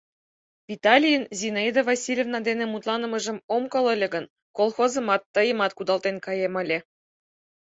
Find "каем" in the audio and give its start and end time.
6.25-6.53